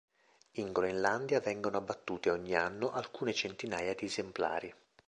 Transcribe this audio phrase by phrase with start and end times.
[0.53, 4.73] In Groenlandia vengono abbattute ogni anno alcune centinaia di esemplari.